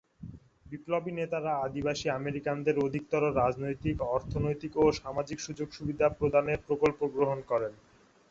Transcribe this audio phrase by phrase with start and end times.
[0.65, 7.73] বিপ্লবী নেতারা আদিবাসী আমেরিকানদের অধিকতর রাজনৈতিক, অর্থনৈতিক ও সামাজিক সুযোগ সুবিধা প্রদানের প্রকল্প গ্রহণ করেন।